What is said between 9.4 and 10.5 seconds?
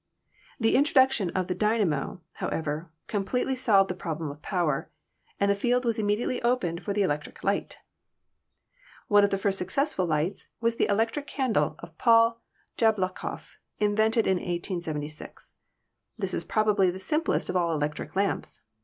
successful lights